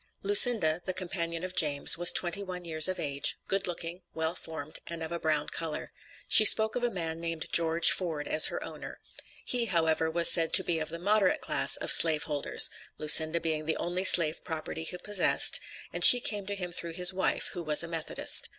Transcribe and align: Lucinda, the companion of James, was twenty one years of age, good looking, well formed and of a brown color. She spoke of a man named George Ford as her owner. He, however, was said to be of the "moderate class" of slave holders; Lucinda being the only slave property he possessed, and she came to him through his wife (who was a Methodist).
Lucinda, 0.23 0.81
the 0.85 0.95
companion 0.95 1.43
of 1.43 1.55
James, 1.55 1.95
was 1.95 2.11
twenty 2.11 2.41
one 2.41 2.65
years 2.65 2.87
of 2.87 2.99
age, 2.99 3.37
good 3.47 3.67
looking, 3.67 4.01
well 4.15 4.33
formed 4.33 4.79
and 4.87 5.03
of 5.03 5.11
a 5.11 5.19
brown 5.19 5.47
color. 5.47 5.91
She 6.27 6.43
spoke 6.43 6.75
of 6.75 6.83
a 6.83 6.89
man 6.89 7.19
named 7.19 7.45
George 7.51 7.91
Ford 7.91 8.27
as 8.27 8.47
her 8.47 8.63
owner. 8.63 8.99
He, 9.45 9.65
however, 9.65 10.09
was 10.09 10.27
said 10.27 10.53
to 10.53 10.63
be 10.63 10.79
of 10.79 10.89
the 10.89 10.97
"moderate 10.97 11.41
class" 11.41 11.75
of 11.77 11.91
slave 11.91 12.23
holders; 12.23 12.71
Lucinda 12.97 13.39
being 13.39 13.67
the 13.67 13.77
only 13.77 14.03
slave 14.03 14.43
property 14.43 14.85
he 14.85 14.97
possessed, 14.97 15.61
and 15.93 16.03
she 16.03 16.19
came 16.19 16.47
to 16.47 16.55
him 16.55 16.71
through 16.71 16.93
his 16.93 17.13
wife 17.13 17.49
(who 17.53 17.61
was 17.61 17.83
a 17.83 17.87
Methodist). 17.87 18.49